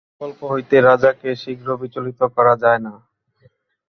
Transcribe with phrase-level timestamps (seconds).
[0.03, 2.93] তিনি জানেন, সংকল্প হইতে রাজাকে শীঘ্র বিচলিত করা যায় না।